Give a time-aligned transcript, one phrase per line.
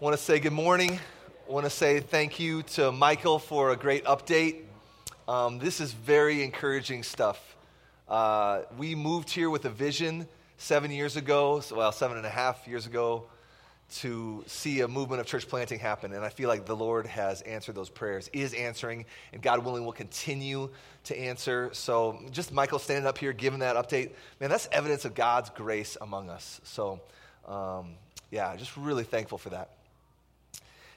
[0.00, 0.98] want to say good morning.
[1.46, 4.62] I want to say thank you to Michael for a great update.
[5.28, 7.54] Um, this is very encouraging stuff.
[8.08, 10.26] Uh, we moved here with a vision
[10.56, 13.26] seven years ago, so, well, seven and a half years ago,
[13.96, 16.14] to see a movement of church planting happen.
[16.14, 19.04] And I feel like the Lord has answered those prayers, is answering,
[19.34, 20.70] and God willing will continue
[21.04, 21.68] to answer.
[21.74, 25.98] So just Michael standing up here giving that update, man, that's evidence of God's grace
[26.00, 26.58] among us.
[26.64, 27.02] So,
[27.46, 27.96] um,
[28.30, 29.72] yeah, just really thankful for that.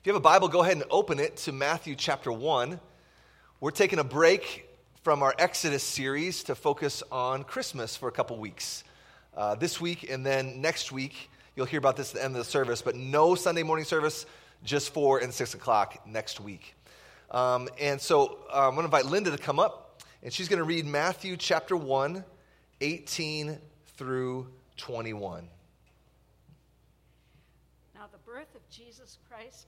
[0.03, 2.77] If you have a Bible, go ahead and open it to Matthew chapter 1.
[3.61, 4.67] We're taking a break
[5.01, 8.83] from our Exodus series to focus on Christmas for a couple weeks.
[9.33, 12.39] Uh, this week and then next week, you'll hear about this at the end of
[12.39, 14.25] the service, but no Sunday morning service,
[14.65, 16.75] just 4 and 6 o'clock next week.
[17.31, 20.59] Um, and so uh, I'm going to invite Linda to come up, and she's going
[20.59, 22.25] to read Matthew chapter 1,
[22.81, 23.57] 18
[23.95, 25.47] through 21.
[27.95, 29.67] Now, the birth of Jesus Christ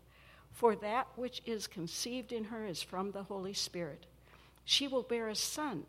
[0.51, 4.05] for that which is conceived in her is from the Holy Spirit.
[4.65, 5.85] She will bear a son,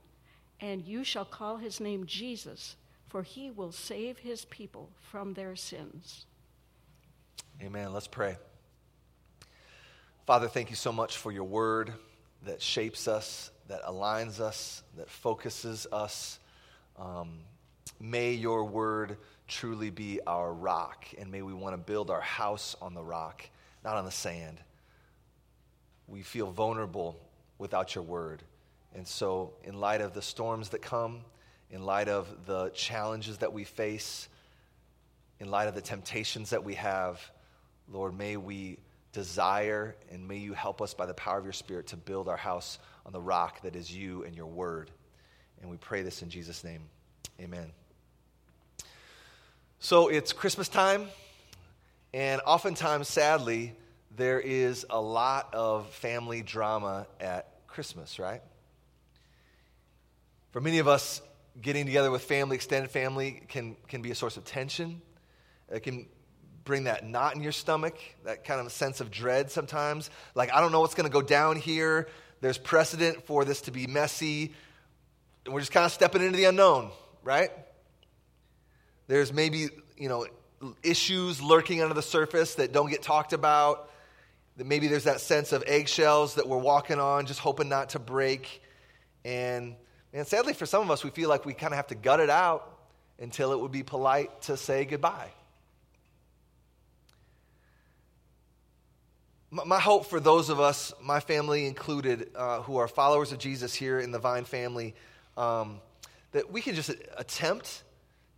[0.60, 2.76] and you shall call his name Jesus,
[3.08, 6.26] for he will save his people from their sins.
[7.62, 7.92] Amen.
[7.92, 8.36] Let's pray.
[10.26, 11.92] Father, thank you so much for your word
[12.44, 16.38] that shapes us, that aligns us, that focuses us.
[16.98, 17.40] Um,
[18.00, 22.74] may your word truly be our rock, and may we want to build our house
[22.80, 23.48] on the rock
[23.84, 24.58] not on the sand.
[26.06, 27.18] We feel vulnerable
[27.58, 28.42] without your word.
[28.94, 31.20] And so, in light of the storms that come,
[31.70, 34.28] in light of the challenges that we face,
[35.40, 37.20] in light of the temptations that we have,
[37.90, 38.78] Lord, may we
[39.12, 42.36] desire and may you help us by the power of your Spirit to build our
[42.36, 44.90] house on the rock that is you and your word.
[45.60, 46.82] And we pray this in Jesus' name.
[47.40, 47.72] Amen.
[49.78, 51.08] So it's Christmas time.
[52.14, 53.74] And oftentimes, sadly,
[54.16, 58.42] there is a lot of family drama at Christmas, right?
[60.50, 61.22] For many of us,
[61.60, 65.00] getting together with family, extended family, can, can be a source of tension.
[65.70, 66.06] It can
[66.64, 70.10] bring that knot in your stomach, that kind of sense of dread sometimes.
[70.34, 72.08] Like, I don't know what's going to go down here.
[72.42, 74.52] There's precedent for this to be messy.
[75.44, 76.90] And we're just kind of stepping into the unknown,
[77.22, 77.50] right?
[79.08, 80.26] There's maybe, you know,
[80.82, 83.90] issues lurking under the surface that don't get talked about.
[84.56, 87.98] That maybe there's that sense of eggshells that we're walking on, just hoping not to
[87.98, 88.62] break.
[89.24, 89.76] And,
[90.12, 92.20] and sadly, for some of us, we feel like we kind of have to gut
[92.20, 92.68] it out
[93.18, 95.30] until it would be polite to say goodbye.
[99.50, 103.74] My hope for those of us, my family included, uh, who are followers of Jesus
[103.74, 104.94] here in the Vine family,
[105.36, 105.78] um,
[106.32, 107.82] that we can just attempt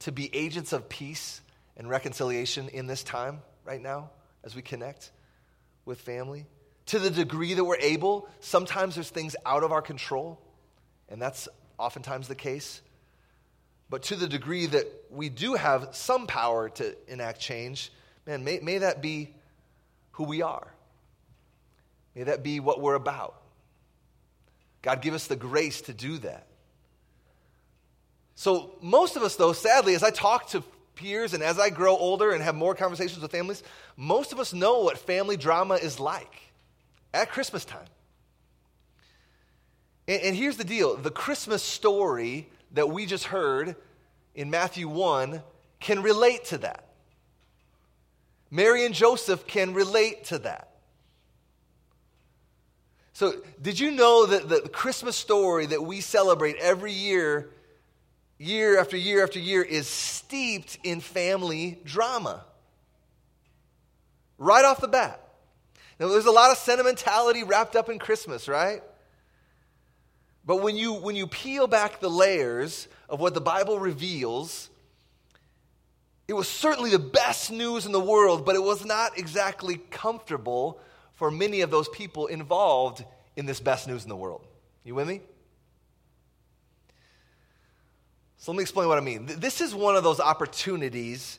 [0.01, 1.41] to be agents of peace
[1.77, 4.11] and reconciliation in this time right now
[4.45, 5.11] as we connect
[5.85, 6.47] with family.
[6.87, 10.41] To the degree that we're able, sometimes there's things out of our control,
[11.09, 11.49] and that's
[11.79, 12.83] oftentimes the case.
[13.89, 17.93] But to the degree that we do have some power to enact change,
[18.27, 19.35] man, may, may that be
[20.13, 20.69] who we are.
[22.15, 23.41] May that be what we're about.
[24.83, 26.47] God, give us the grace to do that.
[28.37, 30.63] So, most of us, though, sadly, as I talk to
[30.95, 33.63] peers and as I grow older and have more conversations with families,
[33.97, 36.41] most of us know what family drama is like
[37.13, 37.87] at Christmas time.
[40.09, 43.77] And, and here's the deal the Christmas story that we just heard
[44.35, 45.43] in Matthew 1
[45.81, 46.85] can relate to that.
[48.51, 50.71] Mary and Joseph can relate to that.
[53.13, 57.51] So, did you know that the Christmas story that we celebrate every year
[58.39, 62.45] year after year after year is steeped in family drama.
[64.39, 65.21] Right off the bat.
[66.01, 68.83] Now, there's a lot of sentimentality wrapped up in Christmas, right?
[70.45, 74.69] But when you, when you peel back the layers of what the Bible reveals,
[76.27, 80.81] it was certainly the best news in the world, but it was not exactly comfortable
[81.15, 83.05] for many of those people involved
[83.37, 84.45] in this best news in the world.
[84.85, 85.21] You with me?
[88.45, 89.25] So let me explain what I mean.
[89.25, 91.39] This is one of those opportunities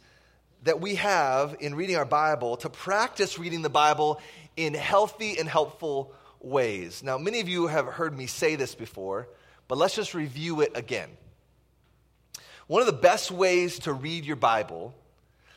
[0.64, 4.20] that we have in reading our Bible to practice reading the Bible
[4.58, 7.04] in healthy and helpful ways.
[7.04, 9.28] Now, many of you have heard me say this before,
[9.68, 11.10] but let's just review it again.
[12.66, 14.96] One of the best ways to read your Bible,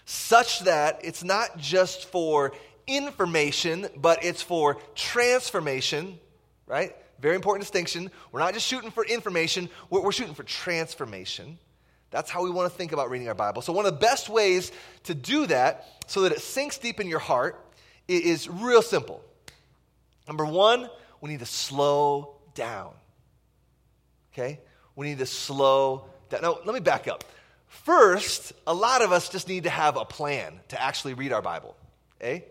[0.04, 2.52] such that it's not just for
[2.86, 6.18] information, but it's for transformation,
[6.66, 6.94] right?
[7.20, 8.10] Very important distinction.
[8.32, 11.58] We're not just shooting for information, we're, we're shooting for transformation.
[12.10, 13.60] That's how we want to think about reading our Bible.
[13.60, 14.72] So, one of the best ways
[15.04, 17.62] to do that so that it sinks deep in your heart
[18.06, 19.22] is real simple.
[20.26, 20.88] Number one,
[21.20, 22.92] we need to slow down.
[24.32, 24.60] Okay?
[24.96, 26.42] We need to slow down.
[26.42, 27.24] Now, let me back up.
[27.66, 31.42] First, a lot of us just need to have a plan to actually read our
[31.42, 31.76] Bible.
[32.20, 32.46] Okay?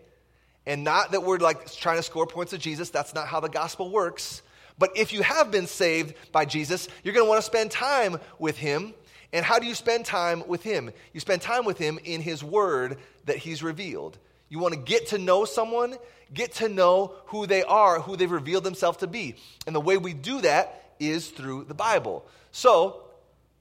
[0.66, 2.90] And not that we're like trying to score points of Jesus.
[2.90, 4.42] That's not how the gospel works.
[4.78, 8.18] But if you have been saved by Jesus, you're going to want to spend time
[8.38, 8.94] with him
[9.32, 10.90] and how do you spend time with Him?
[11.12, 14.18] You spend time with Him in His Word that He's revealed.
[14.48, 15.96] You want to get to know someone,
[16.32, 19.36] get to know who they are, who they've revealed themselves to be.
[19.66, 22.24] And the way we do that is through the Bible.
[22.52, 23.02] So,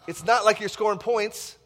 [0.08, 1.57] it's not like you're scoring points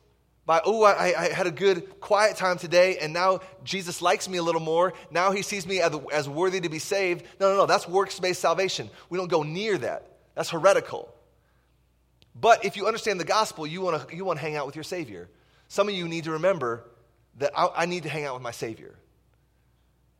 [0.45, 4.37] by, oh, I, I, had a good quiet time today, and now Jesus likes me
[4.39, 4.93] a little more.
[5.11, 7.23] Now he sees me as, as worthy to be saved.
[7.39, 7.65] No, no, no.
[7.67, 8.89] That's works based salvation.
[9.09, 10.07] We don't go near that.
[10.33, 11.13] That's heretical.
[12.33, 14.75] But if you understand the gospel, you want to you want to hang out with
[14.75, 15.29] your Savior.
[15.67, 16.85] Some of you need to remember
[17.37, 18.95] that I, I need to hang out with my Savior.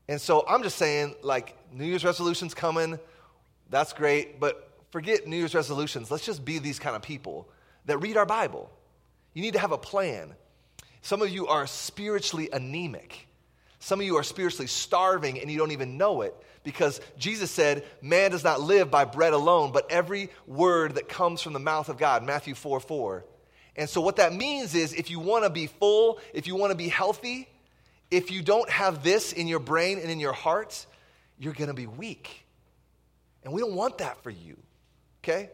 [0.08, 3.00] And so I'm just saying, like, New Year's resolutions coming,
[3.70, 6.12] that's great, but forget New Year's resolutions.
[6.12, 7.50] Let's just be these kind of people
[7.86, 8.70] that read our Bible.
[9.34, 10.34] You need to have a plan.
[11.02, 13.28] Some of you are spiritually anemic.
[13.80, 17.84] Some of you are spiritually starving and you don't even know it because Jesus said,
[18.02, 21.90] Man does not live by bread alone, but every word that comes from the mouth
[21.90, 23.26] of God, Matthew 4 4.
[23.76, 26.72] And so, what that means is if you want to be full, if you want
[26.72, 27.48] to be healthy,
[28.12, 30.86] if you don't have this in your brain and in your heart,
[31.40, 32.46] you're going to be weak.
[33.44, 34.58] And we don't want that for you.
[35.24, 35.50] Okay?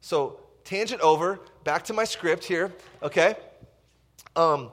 [0.00, 0.40] So,
[0.70, 2.72] tangent over, back to my script here.
[3.02, 3.34] Okay?
[4.36, 4.70] Um,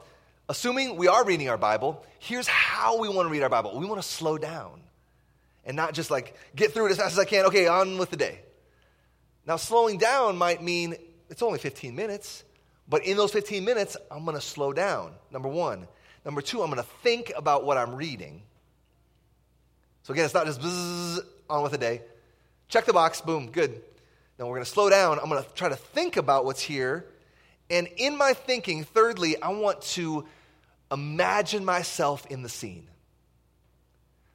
[0.48, 3.86] assuming we are reading our Bible, here's how we want to read our Bible we
[3.88, 4.80] want to slow down
[5.66, 7.48] and not just like get through it as fast as I can.
[7.48, 8.40] Okay, on with the day.
[9.48, 10.96] Now, slowing down might mean
[11.30, 12.44] it's only 15 minutes,
[12.88, 15.88] but in those 15 minutes, I'm going to slow down, number one.
[16.24, 18.44] Number two, I'm going to think about what I'm reading.
[20.04, 22.02] So, again, it's not just bzzz, on with the day.
[22.68, 23.82] Check the box, boom, good.
[24.38, 25.20] Now we're going to slow down.
[25.20, 27.06] I'm going to try to think about what's here.
[27.70, 30.26] And in my thinking, thirdly, I want to
[30.92, 32.88] imagine myself in the scene.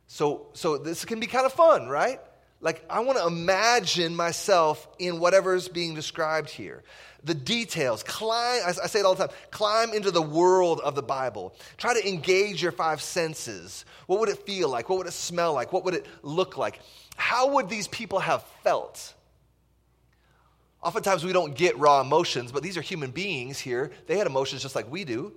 [0.09, 2.21] So, so this can be kind of fun, right?
[2.61, 6.83] Like, I want to imagine myself in whatever's being described here.
[7.25, 11.03] The details, climb, I say it all the time, climb into the world of the
[11.03, 11.55] Bible.
[11.77, 13.85] Try to engage your five senses.
[14.07, 14.89] What would it feel like?
[14.89, 15.73] What would it smell like?
[15.73, 16.81] What would it look like?
[17.17, 19.15] How would these people have felt?
[20.83, 23.93] Oftentimes we don't get raw emotions, but these are human beings here.
[24.07, 25.33] They had emotions just like we do.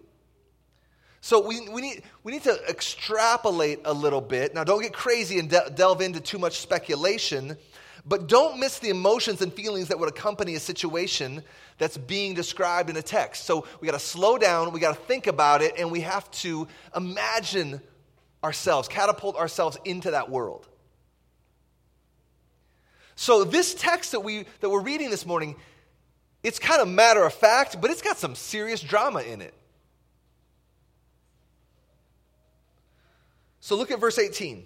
[1.21, 4.53] So we, we, need, we need to extrapolate a little bit.
[4.53, 7.57] Now, don't get crazy and de- delve into too much speculation,
[8.05, 11.43] but don't miss the emotions and feelings that would accompany a situation
[11.77, 13.45] that's being described in a text.
[13.45, 16.29] So we got to slow down, we got to think about it, and we have
[16.31, 17.81] to imagine
[18.43, 20.67] ourselves, catapult ourselves into that world.
[23.15, 25.55] So this text that, we, that we're reading this morning,
[26.43, 29.53] it's kind of matter of fact, but it's got some serious drama in it.
[33.61, 34.65] So look at verse 18.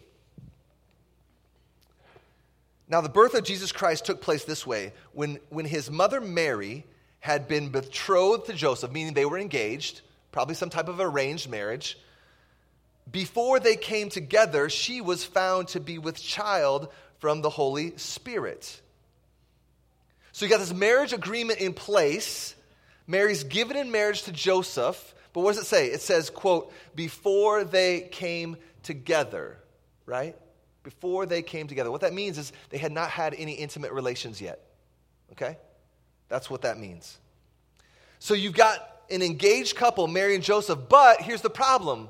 [2.89, 4.94] Now, the birth of Jesus Christ took place this way.
[5.13, 6.86] When, when his mother Mary
[7.20, 10.01] had been betrothed to Joseph, meaning they were engaged,
[10.32, 12.00] probably some type of arranged marriage,
[13.10, 16.89] before they came together, she was found to be with child
[17.20, 18.82] from the Holy Spirit.
[20.32, 22.56] So you got this marriage agreement in place.
[23.08, 25.14] Mary's given in marriage to Joseph.
[25.34, 25.88] But what does it say?
[25.88, 29.58] It says, quote, before they came together,
[30.06, 30.36] right?
[30.84, 31.92] Before they came together.
[31.92, 34.60] What that means is they had not had any intimate relations yet.
[35.34, 35.58] Okay?
[36.30, 37.18] That's what that means.
[38.20, 42.10] So you've got an engaged couple, Mary and Joseph, but here's the problem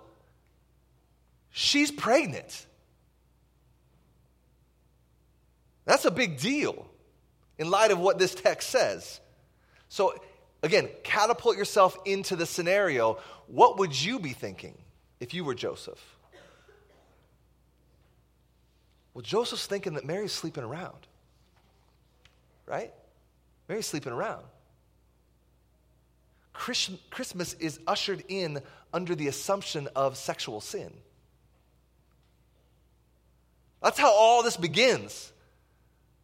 [1.52, 2.66] she's pregnant.
[5.90, 6.86] That's a big deal
[7.58, 9.20] in light of what this text says.
[9.88, 10.14] So,
[10.62, 13.18] again, catapult yourself into the scenario.
[13.48, 14.78] What would you be thinking
[15.20, 16.00] if you were Joseph?
[19.16, 21.08] Well, Joseph's thinking that Mary's sleeping around,
[22.68, 22.94] right?
[23.68, 24.44] Mary's sleeping around.
[26.54, 28.62] Christmas is ushered in
[28.94, 30.94] under the assumption of sexual sin.
[33.82, 35.34] That's how all this begins.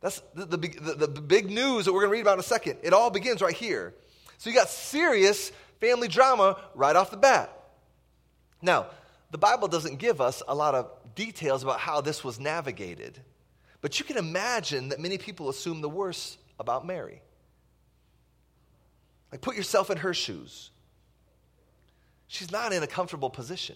[0.05, 2.43] That's the, the, the, the big news that we're going to read about in a
[2.43, 2.77] second.
[2.83, 3.91] It all begins right here.
[4.37, 7.51] So you got serious family drama right off the bat.
[8.61, 8.85] Now,
[9.31, 13.19] the Bible doesn't give us a lot of details about how this was navigated,
[13.81, 17.23] but you can imagine that many people assume the worst about Mary.
[19.31, 20.69] Like, put yourself in her shoes.
[22.27, 23.75] She's not in a comfortable position.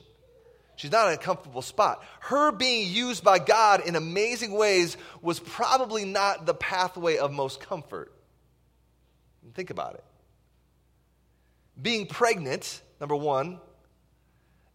[0.80, 2.06] She's not in a comfortable spot.
[2.22, 7.60] Her being used by God in amazing ways was probably not the pathway of most
[7.60, 8.14] comfort.
[9.56, 10.04] Think about it.
[11.82, 13.60] Being pregnant, number one,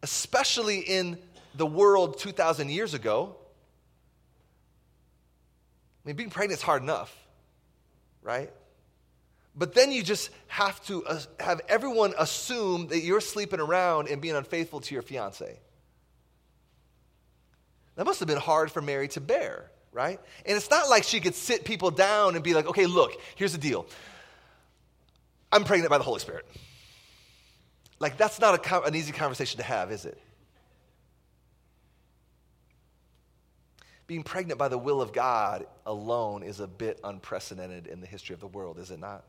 [0.02, 1.16] especially in
[1.54, 3.34] the world 2,000 years ago,
[6.04, 7.16] I mean, being pregnant is hard enough,
[8.20, 8.52] right?
[9.56, 14.20] But then you just have to uh, have everyone assume that you're sleeping around and
[14.20, 15.60] being unfaithful to your fiance.
[17.96, 20.20] That must have been hard for Mary to bear, right?
[20.44, 23.52] And it's not like she could sit people down and be like, okay, look, here's
[23.52, 23.86] the deal.
[25.52, 26.46] I'm pregnant by the Holy Spirit.
[28.00, 30.20] Like, that's not a, an easy conversation to have, is it?
[34.06, 38.34] Being pregnant by the will of God alone is a bit unprecedented in the history
[38.34, 39.24] of the world, is it not?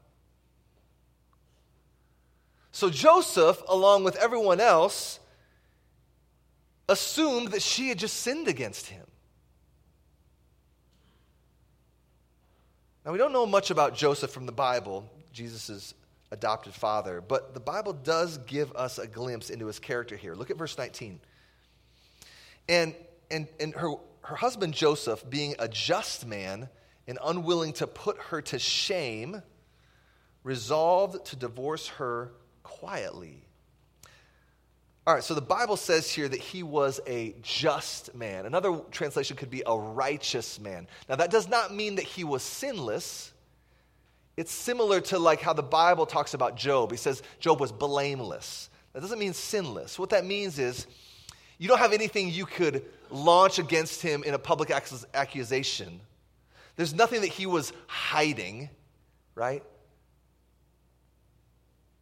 [2.72, 5.19] So Joseph, along with everyone else,
[6.88, 9.06] assumed that she had just sinned against him.
[13.06, 15.94] Now, we don't know much about Joseph from the Bible, Jesus'
[16.32, 20.34] adopted father, but the Bible does give us a glimpse into his character here.
[20.34, 21.20] Look at verse 19.
[22.68, 22.96] And,
[23.30, 26.68] and, and her, her husband Joseph, being a just man
[27.08, 29.44] and unwilling to put her to shame,
[30.44, 32.32] resolved to divorce her
[32.63, 33.45] quietly.
[35.08, 38.48] All right, so the Bible says here that he was a just man.
[38.48, 40.88] Another translation could be a righteous man.
[41.08, 43.32] Now, that does not mean that he was sinless.
[44.36, 46.90] It's similar to like how the Bible talks about Job.
[46.90, 48.72] He says Job was blameless.
[48.94, 50.00] That doesn't mean sinless.
[50.00, 50.88] What that means is
[51.60, 54.72] you don't have anything you could launch against him in a public
[55.14, 56.02] accusation.
[56.78, 58.70] There's nothing that he was hiding,
[59.36, 59.64] right?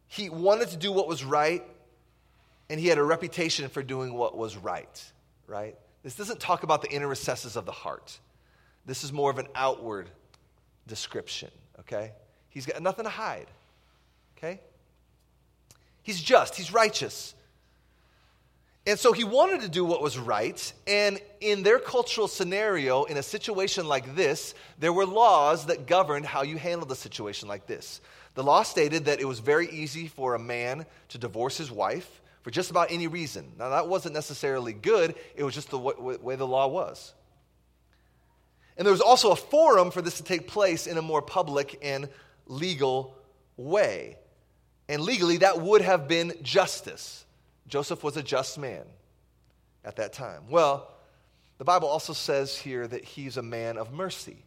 [0.06, 1.62] He wanted to do what was right,
[2.68, 5.12] and he had a reputation for doing what was right,
[5.46, 5.76] right?
[6.02, 8.18] This doesn't talk about the inner recesses of the heart.
[8.86, 10.10] This is more of an outward
[10.86, 12.12] description, okay?
[12.50, 13.46] He's got nothing to hide,
[14.36, 14.60] okay?
[16.02, 17.34] He's just, he's righteous.
[18.86, 20.72] And so he wanted to do what was right.
[20.86, 26.26] And in their cultural scenario, in a situation like this, there were laws that governed
[26.26, 28.02] how you handled a situation like this.
[28.34, 32.20] The law stated that it was very easy for a man to divorce his wife
[32.44, 33.52] for just about any reason.
[33.58, 37.14] Now, that wasn't necessarily good, it was just the way the law was.
[38.76, 41.78] And there was also a forum for this to take place in a more public
[41.82, 42.08] and
[42.46, 43.16] legal
[43.56, 44.18] way.
[44.88, 47.24] And legally, that would have been justice.
[47.66, 48.84] Joseph was a just man
[49.82, 50.42] at that time.
[50.50, 50.92] Well,
[51.56, 54.44] the Bible also says here that he's a man of mercy.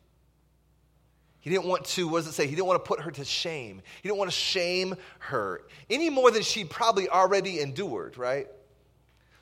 [1.39, 2.45] He didn't want to, what does it say?
[2.45, 3.81] He didn't want to put her to shame.
[4.01, 8.47] He didn't want to shame her any more than she probably already endured, right?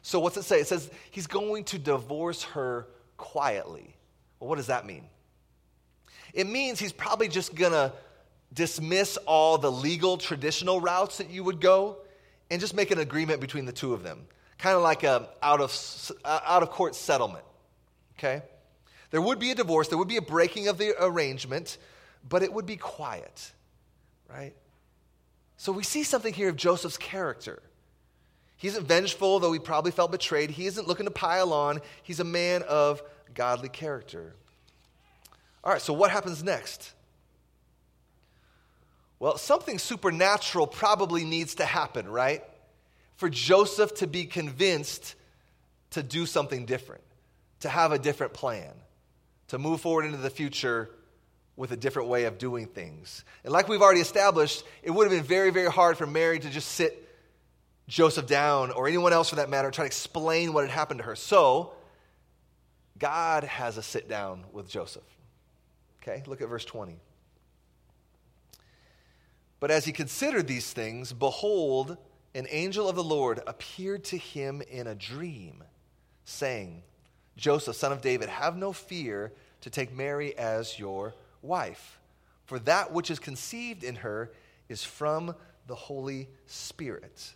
[0.02, 0.60] So what's it say?
[0.60, 2.88] It says he's going to divorce her
[3.18, 3.96] quietly.
[4.40, 5.06] Well, what does that mean?
[6.34, 7.94] It means he's probably just to
[8.54, 11.98] dismiss all the legal traditional routes that you would go
[12.52, 14.28] and just make an agreement between the two of them.
[14.58, 17.46] Kind of like a out of, uh, out of court settlement.
[18.18, 18.44] Okay?
[19.12, 21.78] There would be a divorce, there would be a breaking of the arrangement,
[22.28, 23.52] but it would be quiet,
[24.30, 24.54] right?
[25.58, 27.62] So we see something here of Joseph's character.
[28.58, 30.50] He isn't vengeful, though he probably felt betrayed.
[30.50, 31.82] He isn't looking to pile on.
[32.04, 33.02] He's a man of
[33.34, 34.34] godly character.
[35.64, 36.94] All right, so what happens next?
[39.20, 42.44] Well, something supernatural probably needs to happen, right?
[43.16, 45.16] For Joseph to be convinced
[45.92, 47.04] to do something different,
[47.62, 48.74] to have a different plan,
[49.50, 50.90] to move forward into the future
[51.56, 53.24] with a different way of doing things.
[53.44, 56.50] And like we've already established, it would have been very, very hard for Mary to
[56.50, 57.02] just sit
[57.88, 61.06] Joseph down, or anyone else for that matter, try to explain what had happened to
[61.06, 61.16] her.
[61.16, 61.74] So,
[62.98, 65.04] God has a sit down with Joseph.
[66.02, 66.98] Okay, look at verse 20.
[69.60, 71.98] But as he considered these things, behold,
[72.34, 75.64] an angel of the Lord appeared to him in a dream,
[76.24, 76.84] saying,
[77.38, 82.00] Joseph, son of David, have no fear to take Mary as your wife,
[82.46, 84.32] for that which is conceived in her
[84.70, 85.36] is from
[85.68, 87.34] the Holy Spirit.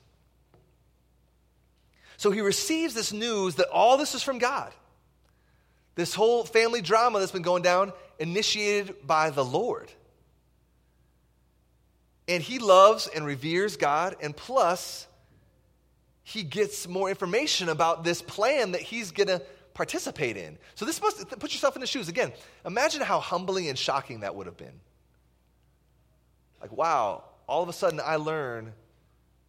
[2.17, 4.73] So he receives this news that all this is from God.
[5.95, 9.91] This whole family drama that's been going down, initiated by the Lord.
[12.27, 15.07] And he loves and reveres God, and plus,
[16.23, 19.41] he gets more information about this plan that he's going to
[19.73, 20.57] participate in.
[20.75, 22.07] So, this must put yourself in the shoes.
[22.07, 22.31] Again,
[22.65, 24.79] imagine how humbling and shocking that would have been.
[26.61, 28.73] Like, wow, all of a sudden I learn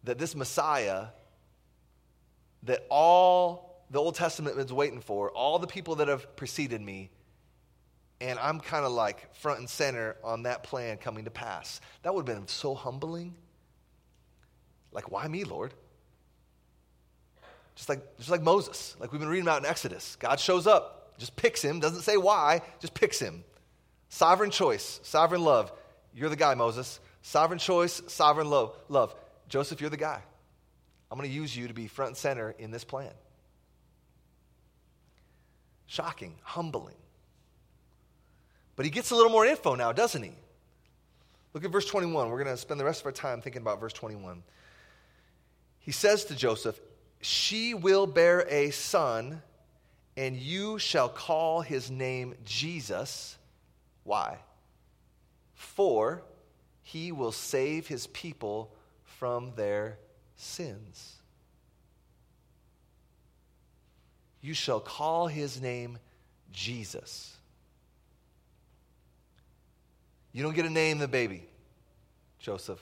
[0.03, 1.07] that this Messiah,
[2.63, 7.09] that all the Old Testament is waiting for, all the people that have preceded me,
[8.21, 11.81] and I'm kind of like front and center on that plan coming to pass.
[12.03, 13.35] That would have been so humbling.
[14.91, 15.73] Like, why me, Lord?
[17.75, 20.17] Just like, just like Moses, like we've been reading about in Exodus.
[20.19, 23.43] God shows up, just picks him, doesn't say why, just picks him.
[24.09, 25.71] Sovereign choice, sovereign love.
[26.13, 26.99] You're the guy, Moses.
[27.21, 28.75] Sovereign choice, sovereign love.
[28.89, 29.15] love.
[29.47, 30.21] Joseph, you're the guy.
[31.09, 33.11] I'm going to use you to be front and center in this plan.
[35.85, 36.95] Shocking, humbling.
[38.75, 40.31] But he gets a little more info now, doesn't he?
[41.53, 42.29] Look at verse 21.
[42.29, 44.41] We're going to spend the rest of our time thinking about verse 21.
[45.79, 46.79] He says to Joseph,
[47.21, 49.41] She will bear a son,
[50.17, 53.37] and you shall call his name Jesus.
[54.03, 54.39] Why?
[55.53, 56.23] For
[56.81, 58.73] he will save his people
[59.03, 59.99] from their
[60.35, 61.15] sins.
[64.41, 65.99] You shall call his name
[66.51, 67.37] Jesus.
[70.33, 71.43] You don't get to name the baby,
[72.39, 72.79] Joseph.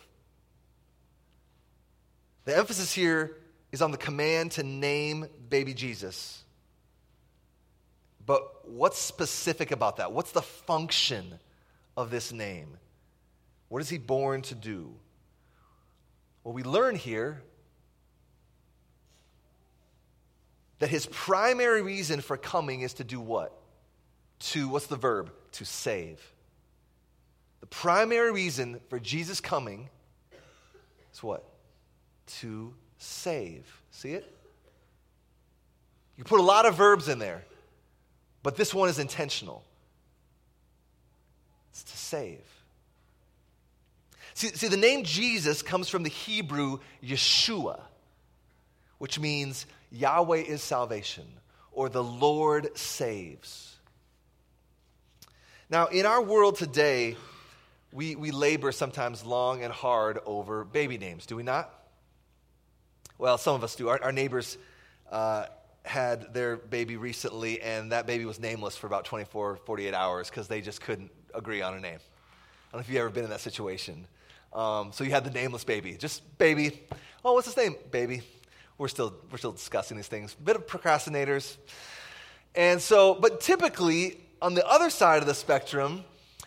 [2.46, 3.36] The emphasis here
[3.72, 6.44] is on the command to name baby Jesus.
[8.26, 10.12] But what's specific about that?
[10.12, 11.40] What's the function
[11.98, 12.78] of this name?
[13.70, 14.94] What is he born to do?
[16.44, 17.42] Well, we learn here
[20.80, 23.54] that his primary reason for coming is to do what?
[24.40, 25.32] To, what's the verb?
[25.54, 26.22] To save.
[27.60, 29.90] The primary reason for Jesus coming
[31.14, 31.44] is what?
[32.40, 33.66] To save.
[33.92, 34.32] See it?
[36.18, 37.44] You put a lot of verbs in there,
[38.44, 39.64] but this one is intentional.
[41.72, 42.42] It's to save.
[44.34, 47.80] See, see, the name Jesus comes from the Hebrew Yeshua,
[48.98, 51.26] which means Yahweh is salvation
[51.72, 53.76] or the Lord saves.
[55.70, 57.16] Now, in our world today,
[57.92, 61.74] we, we labor sometimes long and hard over baby names, do we not?
[63.20, 63.90] Well, some of us do.
[63.90, 64.58] Our, our neighbors
[65.12, 65.48] uh,
[65.84, 70.48] had their baby recently, and that baby was nameless for about 24, 48 hours because
[70.48, 72.00] they just couldn't agree on a name.
[72.00, 74.08] I don't know if you've ever been in that situation.
[74.54, 76.82] Um, so you had the nameless baby, just baby.
[77.26, 77.76] Oh, what's his name?
[77.92, 78.22] Baby.
[78.78, 80.34] We're still, we're still discussing these things.
[80.36, 81.58] Bit of procrastinators.
[82.56, 86.06] And so, but typically, on the other side of the spectrum,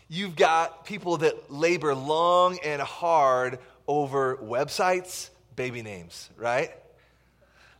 [0.08, 6.70] you've got people that labor long and hard over websites, baby names, right?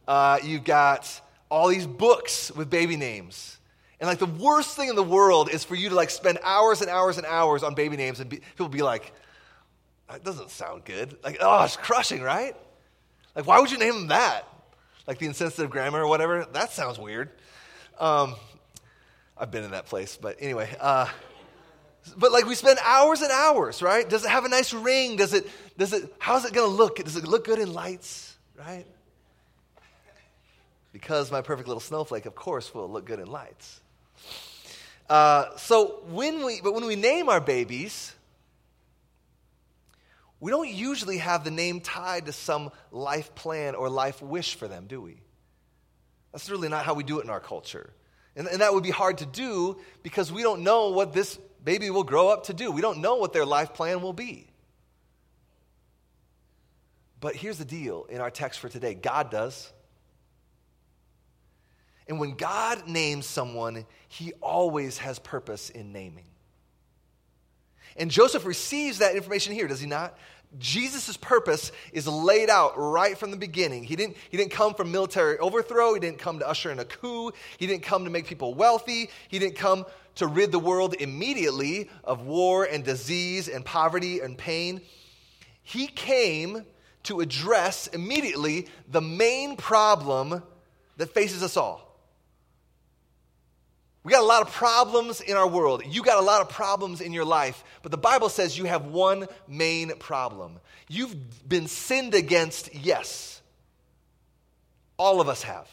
[0.06, 3.58] Uh, you've got all these books with baby names.
[4.00, 6.80] And like the worst thing in the world is for you to like spend hours
[6.80, 9.12] and hours and hours on baby names and be, people be like,
[10.08, 11.16] that doesn't sound good.
[11.22, 12.56] Like, oh, it's crushing, right?
[13.36, 14.46] Like, why would you name them that?
[15.06, 16.46] Like the insensitive grammar or whatever?
[16.52, 17.30] That sounds weird.
[17.98, 18.34] Um,
[19.38, 20.74] I've been in that place, but anyway.
[20.80, 21.08] Uh,
[22.16, 24.08] but like we spend hours and hours, right?
[24.08, 25.16] Does it have a nice ring?
[25.16, 25.46] Does it,
[25.78, 26.96] does it, how's it going to look?
[26.96, 28.86] Does it look good in lights, right?
[30.92, 33.80] Because my perfect little snowflake, of course, will look good in lights.
[35.08, 38.14] Uh, so when we, but when we name our babies,
[40.40, 44.66] we don't usually have the name tied to some life plan or life wish for
[44.66, 45.16] them, do we?
[46.32, 47.90] That's really not how we do it in our culture.
[48.34, 51.90] And, and that would be hard to do because we don't know what this baby
[51.90, 52.70] will grow up to do.
[52.70, 54.48] We don't know what their life plan will be.
[57.20, 59.72] But here's the deal in our text for today God does.
[62.08, 66.26] And when God names someone, he always has purpose in naming.
[67.96, 70.18] And Joseph receives that information here, does he not?
[70.58, 73.84] Jesus' purpose is laid out right from the beginning.
[73.84, 75.94] He didn't, he didn't come from military overthrow.
[75.94, 77.32] He didn't come to usher in a coup.
[77.58, 79.10] He didn't come to make people wealthy.
[79.28, 79.86] He didn't come
[80.16, 84.82] to rid the world immediately of war and disease and poverty and pain.
[85.62, 86.66] He came
[87.04, 90.42] to address immediately the main problem
[90.98, 91.81] that faces us all
[94.04, 95.82] We got a lot of problems in our world.
[95.86, 97.62] You got a lot of problems in your life.
[97.82, 100.58] But the Bible says you have one main problem.
[100.88, 103.40] You've been sinned against, yes.
[104.96, 105.68] All of us have.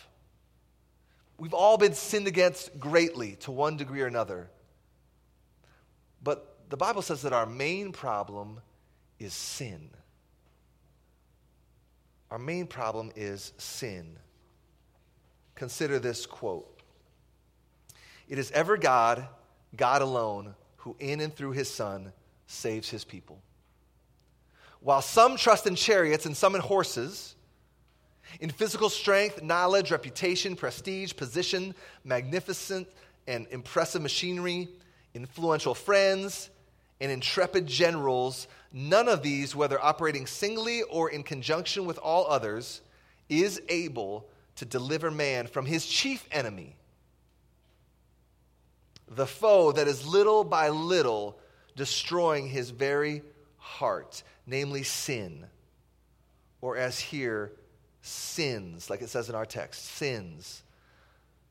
[1.39, 4.49] We've all been sinned against greatly to one degree or another.
[6.23, 8.59] But the Bible says that our main problem
[9.17, 9.89] is sin.
[12.29, 14.17] Our main problem is sin.
[15.55, 16.78] Consider this quote
[18.29, 19.27] it is ever God,
[19.75, 22.13] God alone, who in and through his Son
[22.47, 23.41] saves his people.
[24.81, 27.35] While some trust in chariots and some in horses,
[28.39, 32.87] in physical strength, knowledge, reputation, prestige, position, magnificent
[33.27, 34.69] and impressive machinery,
[35.13, 36.49] influential friends,
[37.01, 42.81] and intrepid generals, none of these, whether operating singly or in conjunction with all others,
[43.29, 46.75] is able to deliver man from his chief enemy,
[49.09, 51.39] the foe that is little by little
[51.75, 53.21] destroying his very
[53.57, 55.45] heart, namely sin,
[56.61, 57.51] or as here,
[58.01, 60.63] sins, like it says in our text, sins.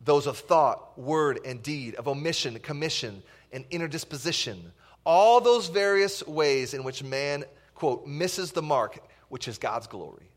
[0.01, 4.73] Those of thought, word, and deed, of omission, commission, and inner disposition.
[5.05, 7.45] All those various ways in which man,
[7.75, 10.31] quote, misses the mark, which is God's glory.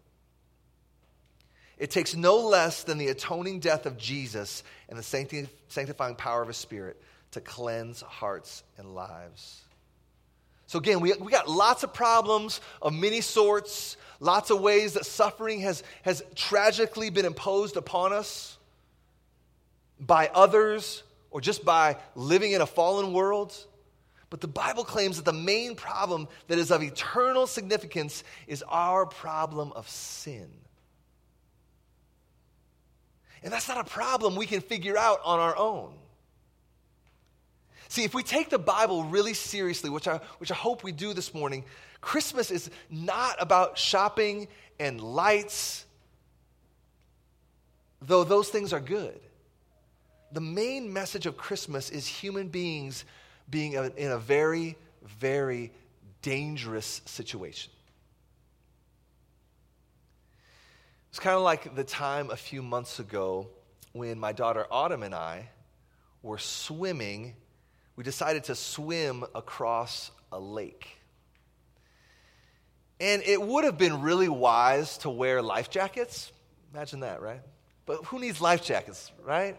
[1.78, 6.48] It takes no less than the atoning death of Jesus and the sanctifying power of
[6.48, 7.02] his Spirit
[7.32, 9.62] to cleanse hearts and lives.
[10.68, 15.06] So, again, we, we got lots of problems of many sorts, lots of ways that
[15.06, 18.58] suffering has, has tragically been imposed upon us
[20.00, 23.54] by others or just by living in a fallen world.
[24.30, 29.06] But the Bible claims that the main problem that is of eternal significance is our
[29.06, 30.50] problem of sin.
[33.44, 35.94] And that's not a problem we can figure out on our own.
[37.92, 41.14] See, if we take the Bible really seriously, which I, which I hope we do
[41.14, 41.66] this morning,
[42.00, 44.48] Christmas is not about shopping
[44.80, 45.86] and lights,
[48.02, 49.20] though those things are good.
[50.32, 53.04] The main message of Christmas is human beings
[53.50, 54.78] being in a very,
[55.20, 55.74] very
[56.22, 57.74] dangerous situation.
[61.10, 63.50] It's kind of like the time a few months ago
[63.92, 65.50] when my daughter Autumn and I
[66.24, 67.34] were swimming
[67.96, 70.98] we decided to swim across a lake.
[73.00, 76.32] And it would have been really wise to wear life jackets.
[76.74, 77.42] Imagine that, right?
[77.86, 79.58] But who needs life jackets, right?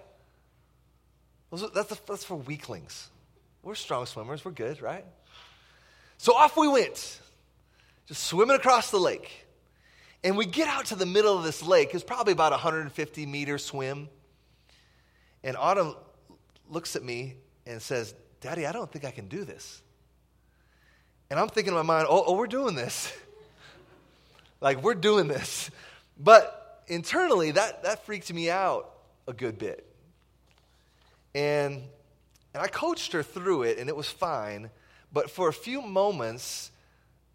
[1.51, 3.09] That's, that's for weaklings.
[3.63, 4.45] We're strong swimmers.
[4.45, 5.05] We're good, right?
[6.19, 7.21] So off we went,
[8.07, 9.47] just swimming across the lake.
[10.25, 11.95] And we get out to the middle of this lake.
[11.95, 14.09] It's probably about a 150 meter swim.
[15.43, 15.97] And Autumn
[16.71, 17.35] looks at me
[17.67, 19.81] and says, Daddy, I don't think I can do this.
[21.31, 23.11] And I'm thinking in my mind, oh, oh we're doing this.
[24.61, 25.71] like, we're doing this.
[26.19, 28.93] But internally, that, that freaked me out
[29.29, 29.87] a good bit.
[31.35, 31.83] And,
[32.53, 34.71] and I coached her through it, and it was fine.
[35.13, 36.73] But for a few moments,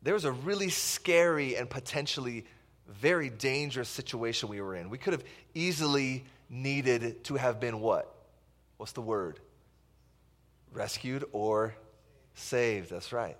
[0.03, 2.45] there was a really scary and potentially
[2.87, 4.89] very dangerous situation we were in.
[4.89, 8.13] We could have easily needed to have been what?
[8.75, 9.39] What's the word?
[10.71, 11.75] Rescued or
[12.33, 12.89] saved.
[12.89, 13.37] That's right.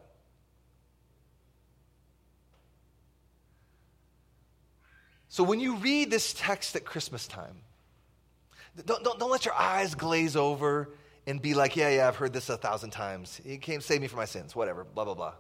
[5.30, 7.58] So when you read this text at Christmas time,
[8.86, 10.90] don't, don't, don't let your eyes glaze over
[11.28, 13.40] and be like, yeah, yeah, I've heard this a thousand times.
[13.44, 15.34] He came save me from my sins, whatever, blah, blah, blah.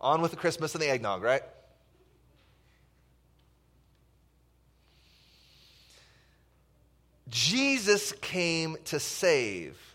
[0.00, 1.42] On with the Christmas and the eggnog, right?
[7.28, 9.93] Jesus came to save.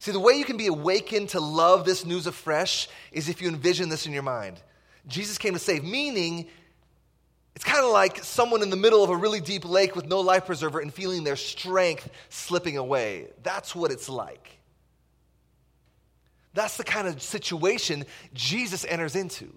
[0.00, 3.48] See, the way you can be awakened to love this news afresh is if you
[3.48, 4.60] envision this in your mind.
[5.06, 6.46] Jesus came to save, meaning
[7.54, 10.20] it's kind of like someone in the middle of a really deep lake with no
[10.20, 13.28] life preserver and feeling their strength slipping away.
[13.42, 14.58] That's what it's like.
[16.54, 19.52] That's the kind of situation Jesus enters into.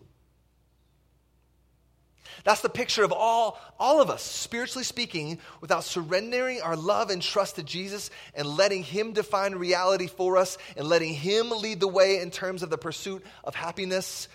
[2.43, 7.21] That's the picture of all, all of us, spiritually speaking, without surrendering our love and
[7.21, 11.87] trust to Jesus and letting Him define reality for us and letting Him lead the
[11.87, 14.27] way in terms of the pursuit of happiness.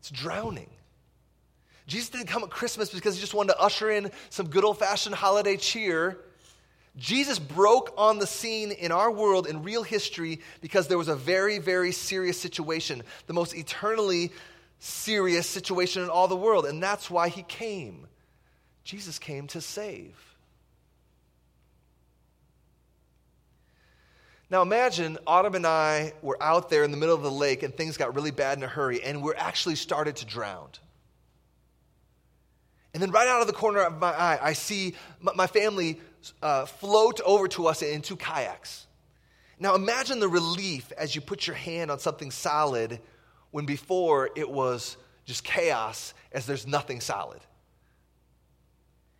[0.00, 0.70] It's drowning.
[1.86, 4.78] Jesus didn't come at Christmas because he just wanted to usher in some good old
[4.78, 6.18] fashioned holiday cheer.
[6.96, 11.16] Jesus broke on the scene in our world in real history because there was a
[11.16, 14.32] very, very serious situation, the most eternally
[14.80, 18.06] serious situation in all the world, and that's why he came.
[18.82, 20.16] Jesus came to save.
[24.50, 27.72] Now imagine Autumn and I were out there in the middle of the lake and
[27.72, 30.70] things got really bad in a hurry and we're actually started to drown.
[32.92, 36.00] And then right out of the corner of my eye, I see my family
[36.42, 38.88] uh, float over to us in two kayaks.
[39.60, 42.98] Now imagine the relief as you put your hand on something solid
[43.50, 47.40] when before it was just chaos as there's nothing solid.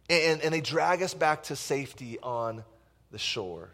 [0.09, 2.65] And, and they drag us back to safety on
[3.11, 3.71] the shore.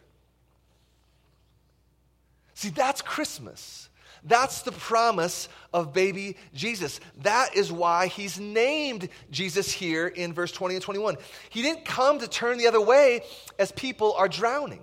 [2.55, 3.89] See, that's Christmas.
[4.25, 7.01] That's the promise of baby Jesus.
[7.23, 11.17] That is why he's named Jesus here in verse 20 and 21.
[11.51, 13.21] He didn't come to turn the other way
[13.59, 14.83] as people are drowning.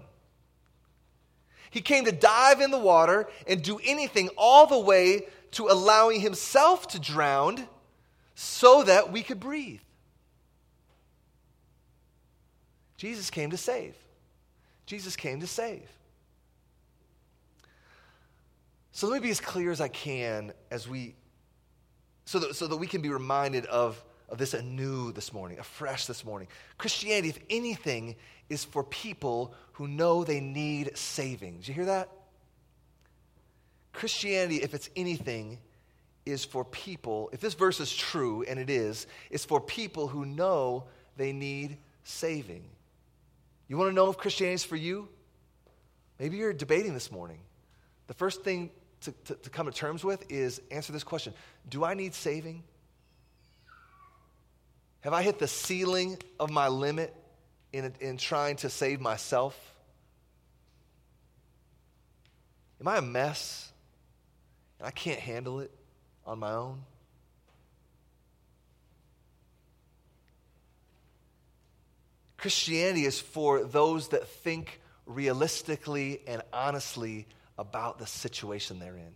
[1.71, 6.19] He came to dive in the water and do anything all the way to allowing
[6.19, 7.67] himself to drown
[8.35, 9.81] so that we could breathe.
[12.97, 13.95] Jesus came to save.
[14.85, 15.89] Jesus came to save.
[18.91, 21.15] So let me be as clear as I can as we,
[22.25, 26.05] so that, so that we can be reminded of, of this anew this morning, afresh
[26.05, 26.47] this morning.
[26.77, 28.15] Christianity, if anything,
[28.49, 31.57] is for people who know they need saving.
[31.57, 32.09] Did you hear that?
[33.93, 35.59] Christianity, if it's anything,
[36.25, 40.25] is for people, if this verse is true, and it is, it's for people who
[40.25, 40.85] know
[41.17, 42.63] they need saving.
[43.67, 45.07] You want to know if Christianity is for you?
[46.19, 47.39] Maybe you're debating this morning.
[48.07, 48.69] The first thing
[49.01, 51.33] to, to, to come to terms with is answer this question
[51.69, 52.63] Do I need saving?
[55.01, 57.13] Have I hit the ceiling of my limit
[57.73, 59.57] in, in trying to save myself?
[62.79, 63.72] Am I a mess
[64.83, 65.71] I can't handle it
[66.25, 66.81] on my own?
[72.37, 77.25] Christianity is for those that think realistically and honestly
[77.57, 79.13] about the situation they're in.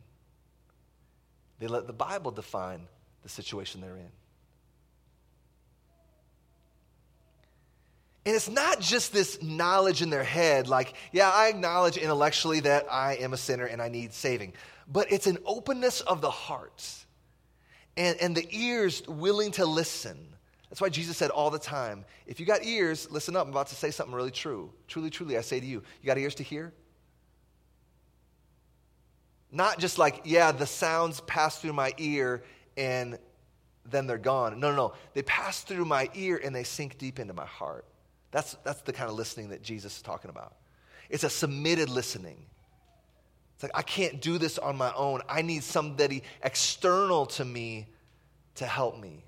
[1.60, 2.88] They let the Bible define
[3.24, 4.12] the situation they're in.
[8.26, 12.86] And it's not just this knowledge in their head, like, yeah, I acknowledge intellectually that
[12.92, 14.54] I am a sinner and I need saving.
[14.88, 17.06] But it's an openness of the heart
[17.98, 20.18] and, and the ears willing to listen.
[20.70, 23.46] That's why Jesus said all the time if you got ears, listen up.
[23.46, 24.72] I'm about to say something really true.
[24.88, 26.74] Truly, truly, I say to you, you got ears to hear?
[29.52, 32.44] Not just like, yeah, the sounds pass through my ear
[32.76, 33.18] and
[33.90, 34.60] then they're gone.
[34.60, 34.94] No, no, no.
[35.14, 37.86] They pass through my ear and they sink deep into my heart.
[38.32, 40.56] That's, that's the kind of listening that Jesus is talking about.
[41.10, 42.46] It's a submitted listening.
[43.58, 45.22] It's like, I can't do this on my own.
[45.28, 47.88] I need somebody external to me
[48.56, 49.24] to help me.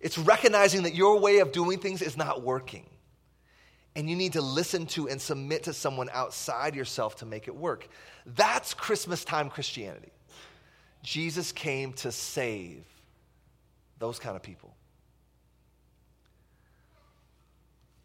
[0.00, 2.86] It's recognizing that your way of doing things is not working.
[3.96, 7.56] And you need to listen to and submit to someone outside yourself to make it
[7.56, 7.88] work.
[8.26, 10.12] That's Christmas time Christianity.
[11.02, 12.84] Jesus came to save
[13.98, 14.72] those kind of people.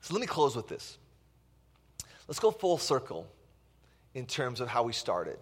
[0.01, 0.97] So let me close with this.
[2.27, 3.27] Let's go full circle
[4.13, 5.37] in terms of how we started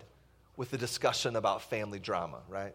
[0.57, 2.73] with the discussion about family drama, right?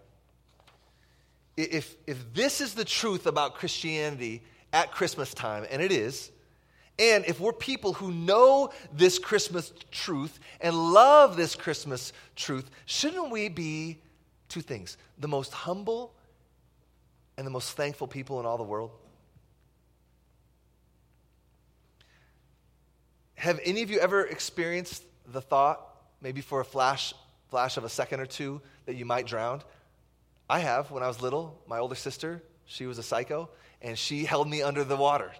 [1.56, 4.42] If, if this is the truth about Christianity
[4.72, 6.30] at Christmas time, and it is,
[6.98, 13.30] and if we're people who know this Christmas truth and love this Christmas truth, shouldn't
[13.30, 13.98] we be
[14.48, 14.96] two things?
[15.18, 16.14] The most humble
[17.36, 18.92] and the most thankful people in all the world?
[23.36, 25.80] Have any of you ever experienced the thought,
[26.20, 27.14] maybe for a flash,
[27.50, 29.62] flash of a second or two, that you might drown?
[30.48, 30.90] I have.
[30.90, 33.48] When I was little, my older sister, she was a psycho,
[33.82, 35.30] and she held me under the water.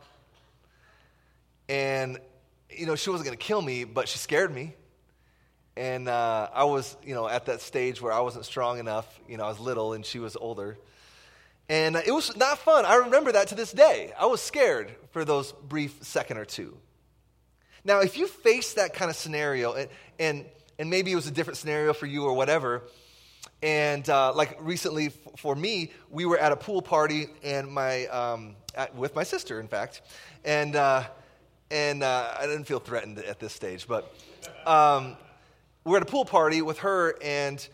[1.69, 2.19] And,
[2.71, 4.75] you know, she wasn't going to kill me, but she scared me.
[5.77, 9.07] And uh, I was, you know, at that stage where I wasn't strong enough.
[9.29, 10.79] You know, I was little and she was older.
[11.69, 12.85] And it was not fun.
[12.85, 14.13] I remember that to this day.
[14.19, 16.77] I was scared for those brief second or two.
[17.87, 20.45] Now, if you face that kind of scenario, and, and,
[20.77, 22.83] and maybe it was a different scenario for you or whatever,
[23.63, 28.07] and uh, like recently f- for me, we were at a pool party and my,
[28.07, 30.03] um, at, with my sister, in fact,
[30.45, 31.05] and, uh,
[31.71, 34.13] and uh, I didn't feel threatened at this stage, but
[34.67, 35.17] um,
[35.85, 37.65] we were at a pool party with her, and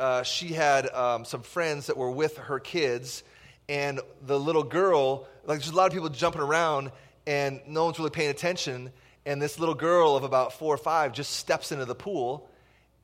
[0.00, 3.22] uh, she had um, some friends that were with her kids,
[3.68, 6.90] and the little girl, like there's a lot of people jumping around,
[7.24, 8.90] and no one's really paying attention.
[9.26, 12.48] And this little girl of about four or five just steps into the pool,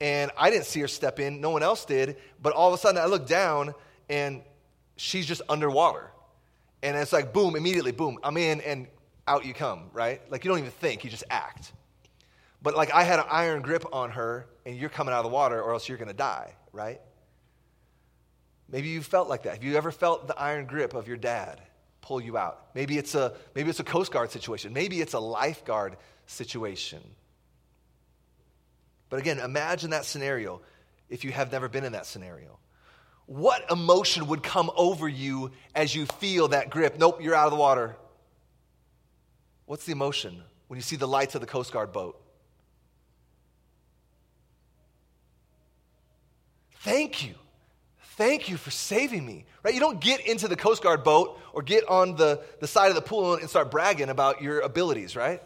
[0.01, 1.41] and I didn't see her step in.
[1.41, 2.17] No one else did.
[2.41, 3.75] But all of a sudden, I look down,
[4.09, 4.43] and
[4.97, 6.11] she's just underwater.
[6.83, 8.87] And it's like, boom, immediately, boom, I'm in, and
[9.27, 10.21] out you come, right?
[10.31, 11.73] Like you don't even think, you just act.
[12.63, 15.35] But like I had an iron grip on her, and you're coming out of the
[15.35, 17.01] water, or else you're going to die, right?
[18.69, 19.55] Maybe you felt like that.
[19.55, 21.61] Have you ever felt the iron grip of your dad
[22.07, 22.69] pull you out?
[22.75, 24.73] Maybe it's a maybe it's a Coast Guard situation.
[24.73, 27.01] Maybe it's a lifeguard situation.
[29.11, 30.61] But again, imagine that scenario
[31.09, 32.59] if you have never been in that scenario.
[33.27, 36.97] What emotion would come over you as you feel that grip?
[36.99, 37.97] Nope, you're out of the water.
[39.66, 42.21] What's the emotion when you see the lights of the Coast Guard boat?
[46.81, 47.35] Thank you.
[48.17, 49.45] Thank you for saving me.
[49.63, 49.75] Right?
[49.75, 52.95] You don't get into the Coast Guard boat or get on the, the side of
[52.95, 55.43] the pool and start bragging about your abilities, right?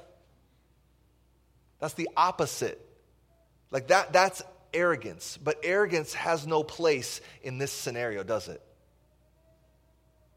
[1.81, 2.81] That's the opposite.
[3.71, 5.37] Like that, that's arrogance.
[5.43, 8.63] But arrogance has no place in this scenario, does it?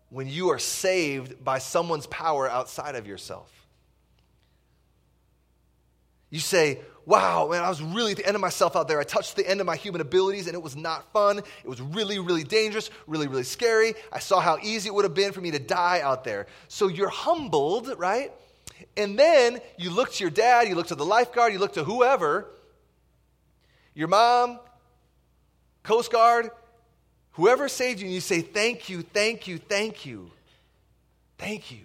[0.10, 3.52] When you are saved by someone's power outside of yourself.
[6.30, 9.00] You say, wow, man, I was really at the end of myself out there.
[9.00, 11.40] I touched the end of my human abilities and it was not fun.
[11.40, 13.94] It was really, really dangerous, really, really scary.
[14.12, 16.48] I saw how easy it would have been for me to die out there.
[16.68, 18.32] So you're humbled, right?
[18.98, 21.84] And then you look to your dad, you look to the lifeguard, you look to
[21.84, 22.48] whoever,
[23.94, 24.60] your mom,
[25.84, 26.50] Coast Guard,
[27.34, 30.32] whoever saved you, and you say, Thank you, thank you, thank you.
[31.38, 31.80] Thank you.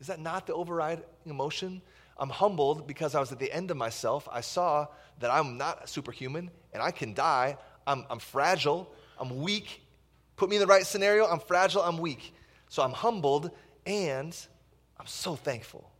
[0.00, 1.82] Is that not the overriding emotion?
[2.18, 4.28] I'm humbled because I was at the end of myself.
[4.30, 4.86] I saw
[5.20, 7.56] that I'm not superhuman and I can die.
[7.86, 8.90] I'm, I'm fragile.
[9.18, 9.82] I'm weak.
[10.36, 11.26] Put me in the right scenario.
[11.26, 11.82] I'm fragile.
[11.82, 12.34] I'm weak.
[12.68, 13.50] So I'm humbled
[13.84, 14.36] and
[14.98, 15.90] I'm so thankful.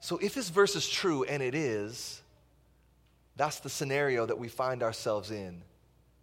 [0.00, 2.20] So, if this verse is true, and it is,
[3.36, 5.62] that's the scenario that we find ourselves in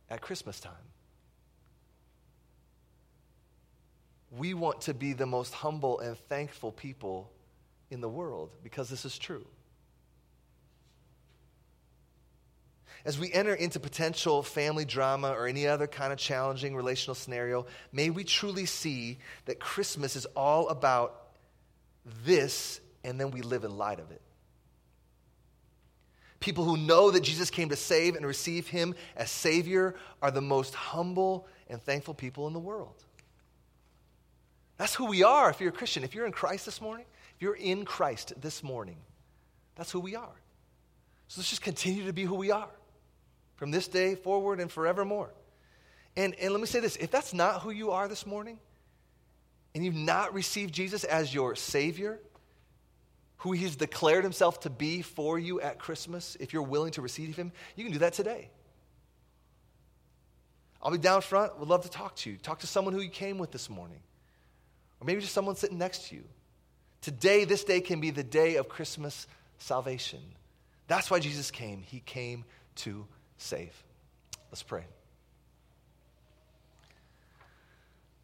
[0.07, 0.90] at Christmas time.
[4.31, 7.31] We want to be the most humble and thankful people
[7.89, 9.45] in the world because this is true.
[13.03, 17.65] As we enter into potential family drama or any other kind of challenging relational scenario,
[17.91, 21.29] may we truly see that Christmas is all about
[22.23, 24.21] this and then we live in light of it.
[26.39, 30.41] People who know that Jesus came to save and receive him as Savior are the
[30.41, 33.03] most humble and thankful people in the world.
[34.81, 36.03] That's who we are if you're a Christian.
[36.03, 38.97] If you're in Christ this morning, if you're in Christ this morning,
[39.75, 40.41] that's who we are.
[41.27, 42.71] So let's just continue to be who we are
[43.57, 45.29] from this day forward and forevermore.
[46.15, 48.57] And, and let me say this if that's not who you are this morning,
[49.75, 52.19] and you've not received Jesus as your Savior,
[53.37, 57.35] who he's declared himself to be for you at Christmas, if you're willing to receive
[57.35, 58.49] him, you can do that today.
[60.81, 62.37] I'll be down front, would love to talk to you.
[62.37, 63.99] Talk to someone who you came with this morning,
[65.01, 66.23] or maybe just someone sitting next to you.
[67.01, 69.25] Today, this day can be the day of Christmas
[69.57, 70.19] salvation.
[70.87, 71.81] That's why Jesus came.
[71.81, 73.73] He came to save.
[74.51, 74.83] Let's pray.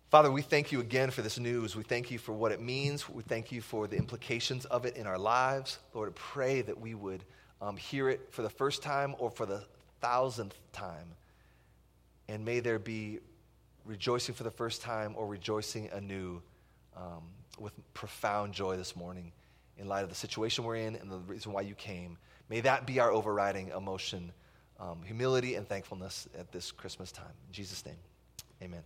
[0.09, 1.75] Father, we thank you again for this news.
[1.75, 3.09] We thank you for what it means.
[3.09, 5.79] We thank you for the implications of it in our lives.
[5.93, 7.23] Lord, I pray that we would
[7.61, 9.63] um, hear it for the first time or for the
[9.99, 11.15] thousandth time.
[12.29, 13.19] And may there be
[13.85, 16.41] rejoicing for the first time or rejoicing anew
[16.97, 17.23] um,
[17.59, 19.31] with profound joy this morning
[19.77, 22.17] in light of the situation we're in and the reason why you came.
[22.49, 24.31] May that be our overriding emotion,
[24.79, 27.33] um, humility and thankfulness at this Christmas time.
[27.47, 27.99] In Jesus' name,
[28.61, 28.83] amen.